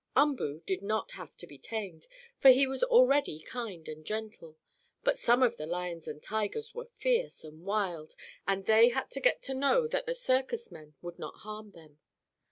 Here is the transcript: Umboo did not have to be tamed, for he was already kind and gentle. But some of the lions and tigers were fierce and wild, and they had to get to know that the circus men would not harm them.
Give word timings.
Umboo 0.15 0.61
did 0.65 0.81
not 0.81 1.11
have 1.11 1.37
to 1.37 1.45
be 1.45 1.59
tamed, 1.59 2.07
for 2.39 2.49
he 2.49 2.65
was 2.65 2.81
already 2.81 3.37
kind 3.39 3.87
and 3.87 4.03
gentle. 4.03 4.57
But 5.03 5.15
some 5.19 5.43
of 5.43 5.57
the 5.57 5.67
lions 5.67 6.07
and 6.07 6.23
tigers 6.23 6.73
were 6.73 6.89
fierce 6.95 7.43
and 7.43 7.61
wild, 7.65 8.15
and 8.47 8.65
they 8.65 8.89
had 8.89 9.11
to 9.11 9.19
get 9.19 9.43
to 9.43 9.53
know 9.53 9.85
that 9.89 10.07
the 10.07 10.15
circus 10.15 10.71
men 10.71 10.95
would 11.03 11.19
not 11.19 11.41
harm 11.41 11.73
them. 11.73 11.99